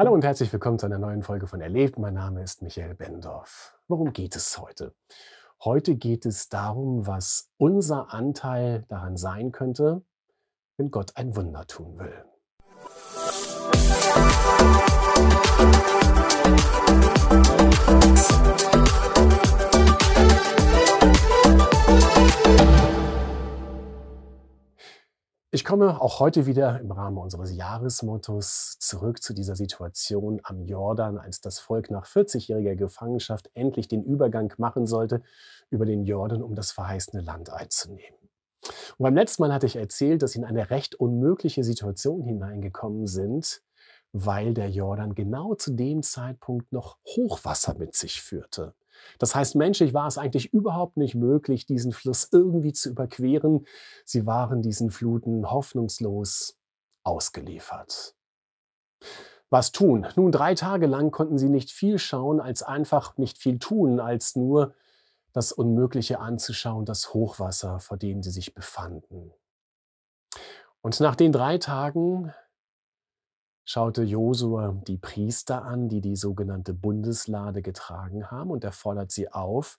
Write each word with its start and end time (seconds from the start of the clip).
Hallo 0.00 0.12
und 0.12 0.22
herzlich 0.22 0.52
willkommen 0.52 0.78
zu 0.78 0.86
einer 0.86 1.00
neuen 1.00 1.24
Folge 1.24 1.48
von 1.48 1.60
Erlebt. 1.60 1.98
Mein 1.98 2.14
Name 2.14 2.44
ist 2.44 2.62
Michael 2.62 2.94
Bendorf. 2.94 3.76
Worum 3.88 4.12
geht 4.12 4.36
es 4.36 4.56
heute? 4.56 4.94
Heute 5.64 5.96
geht 5.96 6.24
es 6.24 6.48
darum, 6.48 7.08
was 7.08 7.50
unser 7.56 8.14
Anteil 8.14 8.84
daran 8.86 9.16
sein 9.16 9.50
könnte, 9.50 10.04
wenn 10.76 10.92
Gott 10.92 11.16
ein 11.16 11.34
Wunder 11.34 11.66
tun 11.66 11.98
will. 11.98 12.24
Komme 25.78 26.00
auch 26.00 26.18
heute 26.18 26.46
wieder 26.46 26.80
im 26.80 26.90
Rahmen 26.90 27.18
unseres 27.18 27.54
Jahresmottos 27.54 28.78
zurück 28.80 29.22
zu 29.22 29.32
dieser 29.32 29.54
Situation 29.54 30.40
am 30.42 30.64
Jordan, 30.64 31.18
als 31.18 31.40
das 31.40 31.60
Volk 31.60 31.88
nach 31.88 32.04
40-jähriger 32.04 32.74
Gefangenschaft 32.74 33.48
endlich 33.54 33.86
den 33.86 34.02
Übergang 34.02 34.52
machen 34.58 34.88
sollte 34.88 35.22
über 35.70 35.86
den 35.86 36.04
Jordan, 36.04 36.42
um 36.42 36.56
das 36.56 36.72
verheißene 36.72 37.22
Land 37.22 37.50
einzunehmen. 37.50 38.18
Und 38.96 39.04
beim 39.04 39.14
letzten 39.14 39.42
Mal 39.42 39.52
hatte 39.52 39.66
ich 39.66 39.76
erzählt, 39.76 40.22
dass 40.22 40.32
sie 40.32 40.40
in 40.40 40.44
eine 40.44 40.70
recht 40.70 40.96
unmögliche 40.96 41.62
Situation 41.62 42.24
hineingekommen 42.24 43.06
sind, 43.06 43.62
weil 44.10 44.54
der 44.54 44.70
Jordan 44.70 45.14
genau 45.14 45.54
zu 45.54 45.74
dem 45.74 46.02
Zeitpunkt 46.02 46.72
noch 46.72 46.98
Hochwasser 47.06 47.78
mit 47.78 47.94
sich 47.94 48.20
führte. 48.20 48.74
Das 49.18 49.34
heißt, 49.34 49.54
menschlich 49.54 49.94
war 49.94 50.06
es 50.06 50.18
eigentlich 50.18 50.52
überhaupt 50.52 50.96
nicht 50.96 51.14
möglich, 51.14 51.66
diesen 51.66 51.92
Fluss 51.92 52.28
irgendwie 52.32 52.72
zu 52.72 52.90
überqueren. 52.90 53.66
Sie 54.04 54.26
waren 54.26 54.62
diesen 54.62 54.90
Fluten 54.90 55.50
hoffnungslos 55.50 56.58
ausgeliefert. 57.04 58.14
Was 59.50 59.72
tun? 59.72 60.06
Nun, 60.16 60.30
drei 60.30 60.54
Tage 60.54 60.86
lang 60.86 61.10
konnten 61.10 61.38
sie 61.38 61.48
nicht 61.48 61.70
viel 61.70 61.98
schauen, 61.98 62.40
als 62.40 62.62
einfach 62.62 63.16
nicht 63.16 63.38
viel 63.38 63.58
tun, 63.58 63.98
als 63.98 64.36
nur 64.36 64.74
das 65.32 65.52
Unmögliche 65.52 66.20
anzuschauen, 66.20 66.84
das 66.84 67.14
Hochwasser, 67.14 67.78
vor 67.80 67.96
dem 67.96 68.22
sie 68.22 68.30
sich 68.30 68.54
befanden. 68.54 69.32
Und 70.82 71.00
nach 71.00 71.16
den 71.16 71.32
drei 71.32 71.58
Tagen 71.58 72.34
schaute 73.68 74.02
Josua 74.02 74.80
die 74.86 74.96
Priester 74.96 75.62
an, 75.62 75.90
die 75.90 76.00
die 76.00 76.16
sogenannte 76.16 76.72
Bundeslade 76.72 77.60
getragen 77.60 78.30
haben, 78.30 78.50
und 78.50 78.64
er 78.64 78.72
fordert 78.72 79.12
sie 79.12 79.30
auf, 79.30 79.78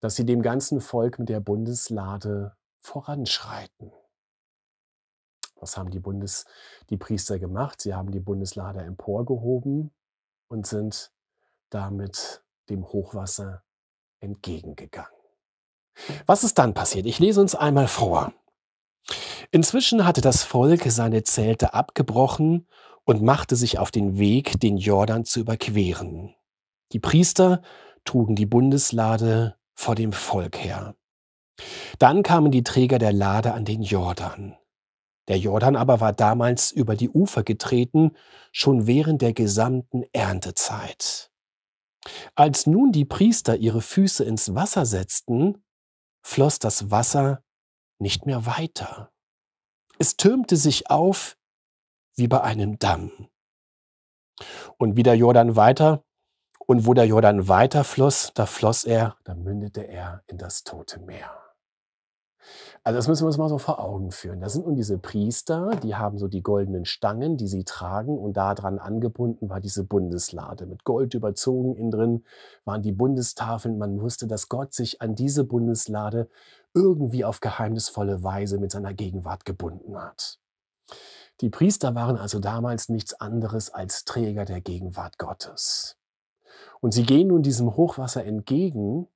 dass 0.00 0.16
sie 0.16 0.24
dem 0.24 0.40
ganzen 0.40 0.80
Volk 0.80 1.18
mit 1.18 1.28
der 1.28 1.40
Bundeslade 1.40 2.56
voranschreiten. 2.80 3.92
Was 5.56 5.76
haben 5.76 5.90
die, 5.90 6.00
Bundes, 6.00 6.46
die 6.88 6.96
Priester 6.96 7.38
gemacht? 7.38 7.82
Sie 7.82 7.92
haben 7.92 8.10
die 8.10 8.18
Bundeslade 8.18 8.80
emporgehoben 8.80 9.90
und 10.48 10.66
sind 10.66 11.12
damit 11.68 12.42
dem 12.70 12.82
Hochwasser 12.82 13.62
entgegengegangen. 14.20 15.12
Was 16.24 16.44
ist 16.44 16.56
dann 16.56 16.72
passiert? 16.72 17.04
Ich 17.04 17.18
lese 17.18 17.42
uns 17.42 17.54
einmal 17.54 17.88
vor. 17.88 18.32
Inzwischen 19.50 20.06
hatte 20.06 20.22
das 20.22 20.44
Volk 20.44 20.84
seine 20.86 21.24
Zelte 21.24 21.74
abgebrochen 21.74 22.66
und 23.04 23.22
machte 23.22 23.56
sich 23.56 23.78
auf 23.78 23.90
den 23.90 24.18
Weg, 24.18 24.60
den 24.60 24.76
Jordan 24.76 25.24
zu 25.24 25.40
überqueren. 25.40 26.34
Die 26.92 27.00
Priester 27.00 27.62
trugen 28.04 28.36
die 28.36 28.46
Bundeslade 28.46 29.56
vor 29.74 29.94
dem 29.94 30.12
Volk 30.12 30.58
her. 30.58 30.94
Dann 31.98 32.22
kamen 32.22 32.50
die 32.50 32.62
Träger 32.62 32.98
der 32.98 33.12
Lade 33.12 33.54
an 33.54 33.64
den 33.64 33.82
Jordan. 33.82 34.56
Der 35.28 35.38
Jordan 35.38 35.76
aber 35.76 36.00
war 36.00 36.12
damals 36.12 36.72
über 36.72 36.96
die 36.96 37.08
Ufer 37.08 37.44
getreten, 37.44 38.16
schon 38.50 38.86
während 38.86 39.22
der 39.22 39.32
gesamten 39.32 40.02
Erntezeit. 40.12 41.30
Als 42.34 42.66
nun 42.66 42.90
die 42.90 43.04
Priester 43.04 43.56
ihre 43.56 43.80
Füße 43.80 44.24
ins 44.24 44.54
Wasser 44.54 44.84
setzten, 44.84 45.64
floss 46.22 46.58
das 46.58 46.90
Wasser 46.90 47.44
nicht 47.98 48.26
mehr 48.26 48.46
weiter. 48.46 49.12
Es 49.98 50.16
türmte 50.16 50.56
sich 50.56 50.90
auf 50.90 51.36
wie 52.16 52.28
bei 52.28 52.40
einem 52.42 52.78
Damm. 52.78 53.10
Und 54.78 54.96
wie 54.96 55.02
der 55.02 55.14
Jordan 55.14 55.56
weiter, 55.56 56.02
und 56.66 56.86
wo 56.86 56.94
der 56.94 57.06
Jordan 57.06 57.48
weiter 57.48 57.84
floss, 57.84 58.32
da 58.34 58.46
floss 58.46 58.84
er, 58.84 59.16
da 59.24 59.34
mündete 59.34 59.86
er 59.86 60.22
in 60.26 60.38
das 60.38 60.64
Tote 60.64 61.00
Meer. 61.00 61.30
Also 62.84 62.96
das 62.96 63.06
müssen 63.06 63.22
wir 63.22 63.26
uns 63.26 63.38
mal 63.38 63.48
so 63.48 63.58
vor 63.58 63.78
Augen 63.78 64.10
führen. 64.10 64.40
Das 64.40 64.54
sind 64.54 64.66
nun 64.66 64.74
diese 64.74 64.98
Priester, 64.98 65.70
die 65.82 65.94
haben 65.94 66.18
so 66.18 66.26
die 66.26 66.42
goldenen 66.42 66.84
Stangen, 66.84 67.36
die 67.36 67.46
sie 67.46 67.64
tragen 67.64 68.18
und 68.18 68.36
daran 68.36 68.78
angebunden 68.80 69.48
war 69.48 69.60
diese 69.60 69.84
Bundeslade. 69.84 70.66
Mit 70.66 70.84
Gold 70.84 71.14
überzogen 71.14 71.76
innen 71.76 71.90
drin 71.92 72.24
waren 72.64 72.82
die 72.82 72.92
Bundestafeln. 72.92 73.78
Man 73.78 74.00
wusste, 74.00 74.26
dass 74.26 74.48
Gott 74.48 74.74
sich 74.74 75.00
an 75.00 75.14
diese 75.14 75.44
Bundeslade 75.44 76.28
irgendwie 76.74 77.24
auf 77.24 77.40
geheimnisvolle 77.40 78.24
Weise 78.24 78.58
mit 78.58 78.72
seiner 78.72 78.94
Gegenwart 78.94 79.44
gebunden 79.44 79.96
hat. 79.96 80.40
Die 81.40 81.50
Priester 81.50 81.94
waren 81.94 82.16
also 82.16 82.38
damals 82.38 82.88
nichts 82.88 83.14
anderes 83.14 83.70
als 83.70 84.04
Träger 84.04 84.44
der 84.44 84.60
Gegenwart 84.60 85.18
Gottes. 85.18 85.96
Und 86.80 86.92
sie 86.92 87.04
gehen 87.04 87.28
nun 87.28 87.42
diesem 87.42 87.76
Hochwasser 87.76 88.24
entgegen 88.24 89.08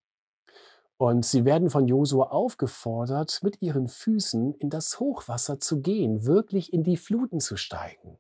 und 0.98 1.26
sie 1.26 1.44
werden 1.44 1.68
von 1.68 1.86
Josua 1.86 2.28
aufgefordert, 2.28 3.40
mit 3.42 3.60
ihren 3.60 3.86
Füßen 3.86 4.54
in 4.54 4.70
das 4.70 4.98
Hochwasser 4.98 5.60
zu 5.60 5.80
gehen, 5.80 6.24
wirklich 6.24 6.72
in 6.72 6.84
die 6.84 6.96
Fluten 6.96 7.40
zu 7.40 7.56
steigen. 7.56 8.18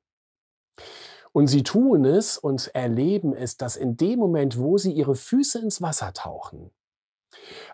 Und 1.32 1.48
sie 1.48 1.62
tun 1.62 2.04
es 2.04 2.38
und 2.38 2.74
erleben 2.74 3.34
es, 3.34 3.56
dass 3.56 3.76
in 3.76 3.96
dem 3.96 4.18
Moment, 4.18 4.58
wo 4.58 4.78
sie 4.78 4.92
ihre 4.92 5.14
Füße 5.14 5.58
ins 5.58 5.82
Wasser 5.82 6.12
tauchen, 6.12 6.70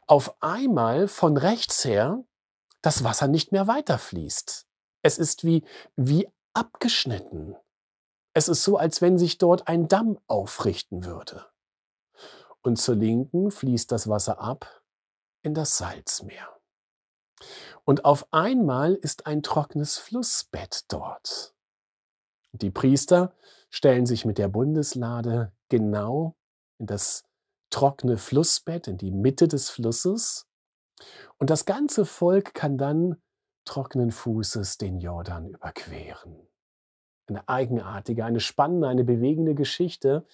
auf 0.07 0.37
einmal 0.41 1.09
von 1.09 1.37
rechts 1.37 1.85
her 1.85 2.25
das 2.81 3.05
Wasser 3.05 3.29
nicht 3.29 3.53
mehr 3.53 3.67
weiterfließt. 3.67 4.67
Es 5.03 5.19
ist 5.19 5.45
wie, 5.45 5.65
wie 5.97 6.29
abgeschnitten. 6.55 7.57
Es 8.35 8.49
ist 8.49 8.63
so, 8.63 8.77
als 8.77 9.03
wenn 9.03 9.19
sich 9.19 9.39
dort 9.39 9.69
ein 9.69 9.89
Damm 9.89 10.19
aufrichten 10.27 11.05
würde. 11.05 11.47
Und 12.63 12.77
zur 12.77 12.95
Linken 12.95 13.51
fließt 13.51 13.91
das 13.91 14.09
Wasser 14.09 14.41
ab 14.41 14.83
in 15.43 15.55
das 15.55 15.77
Salzmeer. 15.77 16.49
Und 17.85 18.05
auf 18.05 18.33
einmal 18.33 18.95
ist 18.95 19.27
ein 19.27 19.43
trockenes 19.43 19.99
Flussbett 19.99 20.85
dort. 20.89 21.55
Die 22.53 22.71
Priester 22.71 23.35
stellen 23.71 24.07
sich 24.07 24.25
mit 24.25 24.39
der 24.39 24.49
Bundeslade 24.49 25.53
genau 25.69 26.37
in 26.79 26.87
das 26.87 27.25
trockene 27.71 28.19
Flussbett, 28.19 28.87
in 28.87 28.99
die 28.99 29.11
Mitte 29.11 29.49
des 29.49 29.71
Flusses. 29.71 30.47
Und 31.39 31.51
das 31.51 31.65
ganze 31.65 32.05
Volk 32.05 32.55
kann 32.55 32.79
dann 32.79 33.21
trockenen 33.65 34.11
Fußes 34.11 34.79
den 34.79 34.99
Jordan 34.99 35.49
überqueren. 35.49 36.49
Eine 37.27 37.49
eigenartige, 37.49 38.25
eine 38.25 38.41
spannende, 38.41 38.89
eine 38.89 39.05
bewegende 39.05 39.55
Geschichte, 39.55 40.27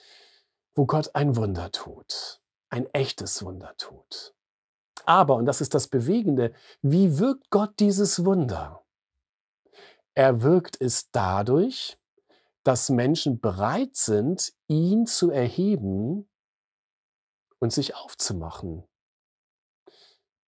wo 0.75 0.87
Gott 0.87 1.15
ein 1.15 1.37
Wunder 1.37 1.71
tut, 1.71 2.41
ein 2.71 2.87
echtes 2.95 3.45
Wunder 3.45 3.75
tut. 3.77 4.35
Aber, 5.05 5.37
und 5.37 5.47
das 5.47 5.61
ist 5.61 5.75
das 5.75 5.89
Bewegende, 5.89 6.53
wie 6.83 7.19
wirkt 7.19 7.51
Gott 7.51 7.79
dieses 7.81 8.25
Wunder? 8.25 8.85
Er 10.15 10.43
wirkt 10.43 10.81
es 10.81 11.11
dadurch, 11.11 11.99
dass 12.65 12.91
Menschen 12.91 13.41
bereit 13.41 13.97
sind, 13.97 14.53
ihn 14.67 15.07
zu 15.07 15.31
erheben 15.31 16.29
und 17.59 17.73
sich 17.73 17.95
aufzumachen, 17.95 18.88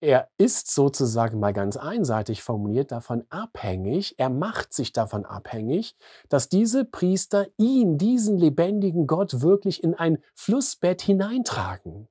er 0.00 0.28
ist 0.38 0.72
sozusagen 0.72 1.38
mal 1.38 1.52
ganz 1.52 1.76
einseitig 1.76 2.42
formuliert 2.42 2.90
davon 2.90 3.24
abhängig, 3.28 4.18
er 4.18 4.30
macht 4.30 4.72
sich 4.72 4.92
davon 4.92 5.26
abhängig, 5.26 5.94
dass 6.28 6.48
diese 6.48 6.84
Priester 6.86 7.46
ihn, 7.58 7.98
diesen 7.98 8.38
lebendigen 8.38 9.06
Gott, 9.06 9.42
wirklich 9.42 9.84
in 9.84 9.94
ein 9.94 10.18
Flussbett 10.34 11.02
hineintragen. 11.02 12.08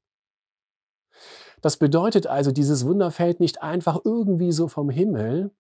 Das 1.62 1.77
bedeutet 1.77 2.27
also, 2.27 2.51
dieses 2.51 2.86
Wunder 2.86 3.12
fällt 3.12 3.39
nicht 3.39 3.62
einfach 3.62 4.00
irgendwie 4.06 4.51
so 4.51 4.68
vom 4.68 4.89
Himmel, 4.89 5.51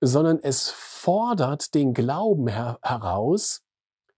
sondern 0.00 0.38
es 0.42 0.70
fordert 0.70 1.74
den 1.74 1.92
Glauben 1.92 2.48
her 2.48 2.78
heraus, 2.82 3.62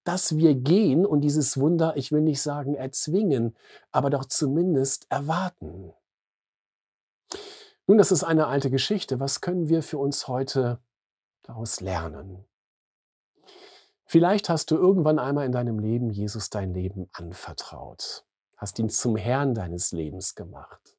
dass 0.05 0.37
wir 0.37 0.55
gehen 0.55 1.05
und 1.05 1.21
dieses 1.21 1.59
Wunder, 1.59 1.97
ich 1.97 2.11
will 2.13 2.23
nicht 2.23 2.41
sagen 2.41 2.75
erzwingen, 2.75 3.57
aber 3.93 4.09
doch 4.09 4.25
zumindest 4.25 5.07
erwarten. 5.11 5.93
Nun, 7.91 7.99
das 7.99 8.13
ist 8.13 8.23
eine 8.23 8.47
alte 8.47 8.71
Geschichte. 8.71 9.19
Was 9.19 9.41
können 9.41 9.69
wir 9.69 9.83
für 9.83 9.99
uns 9.99 10.29
heute 10.29 10.79
daraus 11.43 11.81
lernen? 11.81 12.45
Vielleicht 14.07 14.49
hast 14.49 14.71
du 14.71 14.77
irgendwann 14.77 15.19
einmal 15.19 15.45
in 15.45 15.51
deinem 15.51 15.81
Leben 15.81 16.09
Jesus 16.09 16.51
dein 16.51 16.73
Leben 16.73 17.09
anvertraut, 17.13 18.25
hast 18.57 18.79
ihn 18.79 18.91
zum 18.91 19.17
Herrn 19.17 19.55
deines 19.55 19.91
Lebens 19.91 20.37
gemacht. 20.37 20.97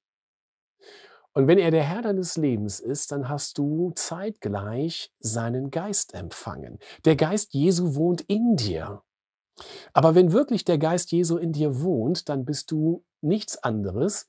Und 1.31 1.47
wenn 1.47 1.59
er 1.59 1.71
der 1.71 1.83
Herr 1.83 2.01
deines 2.01 2.35
Lebens 2.35 2.81
ist, 2.81 3.13
dann 3.13 3.29
hast 3.29 3.57
du 3.57 3.93
zeitgleich 3.95 5.13
seinen 5.19 5.71
Geist 5.71 6.13
empfangen. 6.13 6.77
Der 7.05 7.15
Geist 7.15 7.53
Jesu 7.53 7.95
wohnt 7.95 8.19
in 8.19 8.57
dir. 8.57 9.01
Aber 9.93 10.13
wenn 10.13 10.33
wirklich 10.33 10.65
der 10.65 10.77
Geist 10.77 11.13
Jesu 11.13 11.37
in 11.37 11.53
dir 11.53 11.79
wohnt, 11.79 12.27
dann 12.27 12.43
bist 12.43 12.69
du 12.69 13.05
nichts 13.21 13.63
anderes 13.63 14.27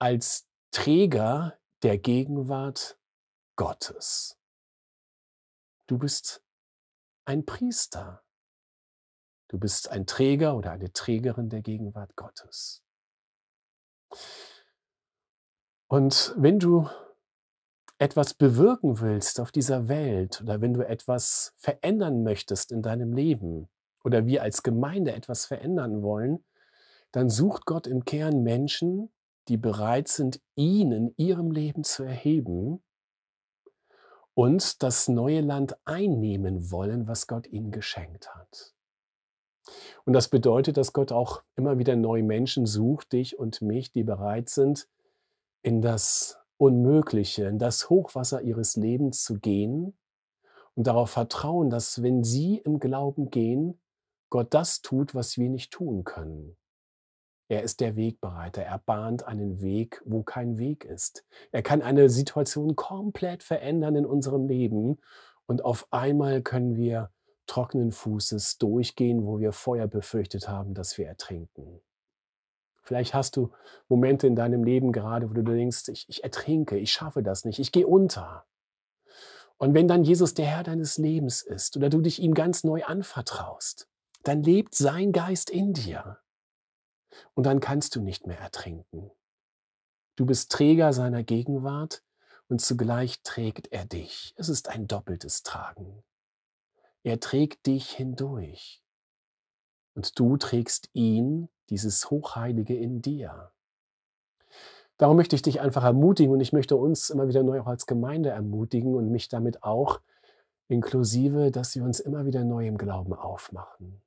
als 0.00 0.48
Träger 0.72 1.59
der 1.82 1.98
Gegenwart 1.98 2.98
Gottes. 3.56 4.38
Du 5.86 5.98
bist 5.98 6.42
ein 7.24 7.44
Priester. 7.46 8.22
Du 9.48 9.58
bist 9.58 9.90
ein 9.90 10.06
Träger 10.06 10.56
oder 10.56 10.70
eine 10.72 10.92
Trägerin 10.92 11.48
der 11.48 11.62
Gegenwart 11.62 12.14
Gottes. 12.16 12.82
Und 15.88 16.34
wenn 16.36 16.58
du 16.58 16.88
etwas 17.98 18.34
bewirken 18.34 19.00
willst 19.00 19.40
auf 19.40 19.50
dieser 19.50 19.88
Welt 19.88 20.40
oder 20.40 20.60
wenn 20.60 20.72
du 20.72 20.86
etwas 20.86 21.52
verändern 21.56 22.22
möchtest 22.22 22.72
in 22.72 22.82
deinem 22.82 23.12
Leben 23.12 23.68
oder 24.04 24.24
wir 24.26 24.42
als 24.42 24.62
Gemeinde 24.62 25.12
etwas 25.12 25.46
verändern 25.46 26.02
wollen, 26.02 26.44
dann 27.12 27.28
sucht 27.28 27.66
Gott 27.66 27.86
im 27.86 28.04
Kern 28.04 28.42
Menschen, 28.42 29.10
die 29.50 29.56
bereit 29.56 30.06
sind, 30.06 30.40
ihn 30.54 30.92
in 30.92 31.14
ihrem 31.16 31.50
Leben 31.50 31.82
zu 31.82 32.04
erheben 32.04 32.82
und 34.34 34.82
das 34.82 35.08
neue 35.08 35.40
Land 35.40 35.76
einnehmen 35.84 36.70
wollen, 36.70 37.08
was 37.08 37.26
Gott 37.26 37.48
ihnen 37.48 37.72
geschenkt 37.72 38.32
hat. 38.34 38.74
Und 40.04 40.12
das 40.12 40.28
bedeutet, 40.28 40.76
dass 40.76 40.92
Gott 40.92 41.10
auch 41.10 41.42
immer 41.56 41.78
wieder 41.78 41.96
neue 41.96 42.22
Menschen 42.22 42.64
sucht, 42.64 43.12
dich 43.12 43.38
und 43.38 43.60
mich, 43.60 43.90
die 43.90 44.04
bereit 44.04 44.48
sind, 44.48 44.88
in 45.62 45.82
das 45.82 46.38
Unmögliche, 46.56 47.44
in 47.46 47.58
das 47.58 47.90
Hochwasser 47.90 48.42
ihres 48.42 48.76
Lebens 48.76 49.24
zu 49.24 49.38
gehen 49.40 49.98
und 50.74 50.86
darauf 50.86 51.10
vertrauen, 51.10 51.70
dass 51.70 52.02
wenn 52.02 52.22
sie 52.22 52.58
im 52.58 52.78
Glauben 52.78 53.30
gehen, 53.30 53.80
Gott 54.30 54.54
das 54.54 54.80
tut, 54.80 55.14
was 55.14 55.38
wir 55.38 55.50
nicht 55.50 55.72
tun 55.72 56.04
können. 56.04 56.56
Er 57.50 57.64
ist 57.64 57.80
der 57.80 57.96
Wegbereiter. 57.96 58.62
Er 58.62 58.78
bahnt 58.78 59.26
einen 59.26 59.60
Weg, 59.60 60.00
wo 60.04 60.22
kein 60.22 60.58
Weg 60.58 60.84
ist. 60.84 61.24
Er 61.50 61.62
kann 61.62 61.82
eine 61.82 62.08
Situation 62.08 62.76
komplett 62.76 63.42
verändern 63.42 63.96
in 63.96 64.06
unserem 64.06 64.46
Leben 64.46 65.00
und 65.46 65.64
auf 65.64 65.88
einmal 65.90 66.42
können 66.42 66.76
wir 66.76 67.10
trockenen 67.48 67.90
Fußes 67.90 68.58
durchgehen, 68.58 69.26
wo 69.26 69.40
wir 69.40 69.50
vorher 69.50 69.88
befürchtet 69.88 70.48
haben, 70.48 70.74
dass 70.74 70.96
wir 70.96 71.08
ertrinken. 71.08 71.80
Vielleicht 72.84 73.14
hast 73.14 73.36
du 73.36 73.50
Momente 73.88 74.28
in 74.28 74.36
deinem 74.36 74.62
Leben 74.62 74.92
gerade, 74.92 75.28
wo 75.28 75.34
du 75.34 75.42
denkst, 75.42 75.88
ich, 75.88 76.08
ich 76.08 76.22
ertrinke, 76.22 76.78
ich 76.78 76.92
schaffe 76.92 77.24
das 77.24 77.44
nicht, 77.44 77.58
ich 77.58 77.72
gehe 77.72 77.88
unter. 77.88 78.44
Und 79.58 79.74
wenn 79.74 79.88
dann 79.88 80.04
Jesus 80.04 80.34
der 80.34 80.46
Herr 80.46 80.62
deines 80.62 80.98
Lebens 80.98 81.42
ist 81.42 81.76
oder 81.76 81.90
du 81.90 82.00
dich 82.00 82.22
ihm 82.22 82.34
ganz 82.34 82.62
neu 82.62 82.84
anvertraust, 82.84 83.88
dann 84.22 84.44
lebt 84.44 84.76
sein 84.76 85.10
Geist 85.10 85.50
in 85.50 85.72
dir. 85.72 86.20
Und 87.34 87.44
dann 87.44 87.60
kannst 87.60 87.96
du 87.96 88.00
nicht 88.00 88.26
mehr 88.26 88.38
ertrinken. 88.38 89.10
Du 90.16 90.26
bist 90.26 90.52
Träger 90.52 90.92
seiner 90.92 91.22
Gegenwart 91.22 92.02
und 92.48 92.60
zugleich 92.60 93.22
trägt 93.22 93.72
er 93.72 93.84
dich. 93.84 94.34
Es 94.36 94.48
ist 94.48 94.68
ein 94.68 94.86
doppeltes 94.86 95.42
Tragen. 95.42 96.02
Er 97.02 97.20
trägt 97.20 97.66
dich 97.66 97.90
hindurch. 97.90 98.82
Und 99.94 100.18
du 100.18 100.36
trägst 100.36 100.90
ihn, 100.92 101.48
dieses 101.70 102.10
Hochheilige 102.10 102.76
in 102.76 103.00
dir. 103.00 103.52
Darum 104.98 105.16
möchte 105.16 105.34
ich 105.34 105.42
dich 105.42 105.60
einfach 105.60 105.84
ermutigen 105.84 106.32
und 106.34 106.40
ich 106.40 106.52
möchte 106.52 106.76
uns 106.76 107.08
immer 107.08 107.26
wieder 107.26 107.42
neu 107.42 107.60
auch 107.60 107.66
als 107.66 107.86
Gemeinde 107.86 108.30
ermutigen 108.30 108.94
und 108.94 109.10
mich 109.10 109.28
damit 109.28 109.62
auch 109.62 110.00
inklusive, 110.68 111.50
dass 111.50 111.74
wir 111.74 111.84
uns 111.84 112.00
immer 112.00 112.26
wieder 112.26 112.44
neu 112.44 112.66
im 112.66 112.76
Glauben 112.76 113.14
aufmachen. 113.14 114.02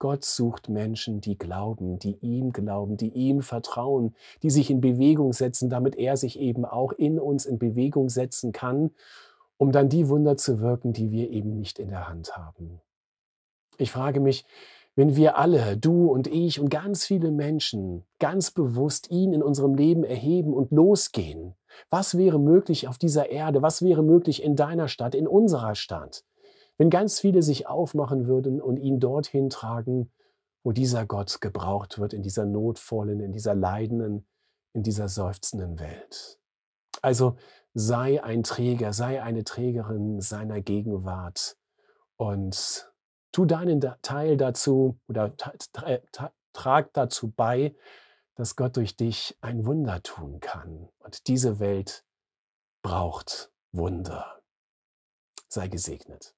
Gott 0.00 0.24
sucht 0.24 0.68
Menschen, 0.68 1.20
die 1.20 1.38
glauben, 1.38 2.00
die 2.00 2.16
ihm 2.20 2.52
glauben, 2.52 2.96
die 2.96 3.10
ihm 3.10 3.40
vertrauen, 3.40 4.16
die 4.42 4.50
sich 4.50 4.68
in 4.70 4.80
Bewegung 4.80 5.32
setzen, 5.32 5.70
damit 5.70 5.94
er 5.94 6.16
sich 6.16 6.40
eben 6.40 6.64
auch 6.64 6.90
in 6.90 7.20
uns 7.20 7.46
in 7.46 7.60
Bewegung 7.60 8.08
setzen 8.08 8.50
kann 8.50 8.90
um 9.60 9.72
dann 9.72 9.90
die 9.90 10.08
Wunder 10.08 10.38
zu 10.38 10.60
wirken, 10.60 10.94
die 10.94 11.10
wir 11.10 11.28
eben 11.28 11.54
nicht 11.54 11.78
in 11.78 11.90
der 11.90 12.08
Hand 12.08 12.34
haben. 12.34 12.80
Ich 13.76 13.90
frage 13.90 14.18
mich, 14.18 14.46
wenn 14.96 15.16
wir 15.16 15.36
alle, 15.36 15.76
du 15.76 16.10
und 16.10 16.26
ich 16.26 16.60
und 16.60 16.70
ganz 16.70 17.04
viele 17.04 17.30
Menschen, 17.30 18.06
ganz 18.18 18.50
bewusst 18.50 19.10
ihn 19.10 19.34
in 19.34 19.42
unserem 19.42 19.74
Leben 19.74 20.02
erheben 20.02 20.54
und 20.54 20.72
losgehen, 20.72 21.56
was 21.90 22.16
wäre 22.16 22.40
möglich 22.40 22.88
auf 22.88 22.96
dieser 22.96 23.28
Erde, 23.28 23.60
was 23.60 23.82
wäre 23.82 24.02
möglich 24.02 24.42
in 24.42 24.56
deiner 24.56 24.88
Stadt, 24.88 25.14
in 25.14 25.28
unserer 25.28 25.74
Stadt, 25.74 26.24
wenn 26.80 26.88
ganz 26.88 27.20
viele 27.20 27.42
sich 27.42 27.66
aufmachen 27.66 28.26
würden 28.26 28.58
und 28.58 28.78
ihn 28.78 29.00
dorthin 29.00 29.50
tragen, 29.50 30.10
wo 30.62 30.72
dieser 30.72 31.04
Gott 31.04 31.42
gebraucht 31.42 31.98
wird, 31.98 32.14
in 32.14 32.22
dieser 32.22 32.46
notvollen, 32.46 33.20
in 33.20 33.32
dieser 33.32 33.54
leidenden, 33.54 34.26
in 34.72 34.82
dieser 34.82 35.10
seufzenden 35.10 35.78
Welt. 35.78 36.40
Also 37.02 37.36
sei 37.74 38.24
ein 38.24 38.44
Träger, 38.44 38.94
sei 38.94 39.22
eine 39.22 39.44
Trägerin 39.44 40.22
seiner 40.22 40.62
Gegenwart 40.62 41.58
und 42.16 42.90
tu 43.30 43.44
deinen 43.44 43.82
Teil 44.00 44.38
dazu 44.38 44.98
oder 45.06 45.34
trag 46.54 46.94
dazu 46.94 47.30
bei, 47.30 47.74
dass 48.36 48.56
Gott 48.56 48.78
durch 48.78 48.96
dich 48.96 49.36
ein 49.42 49.66
Wunder 49.66 50.02
tun 50.02 50.40
kann. 50.40 50.88
Und 51.00 51.26
diese 51.26 51.60
Welt 51.60 52.06
braucht 52.80 53.52
Wunder. 53.70 54.40
Sei 55.46 55.68
gesegnet. 55.68 56.34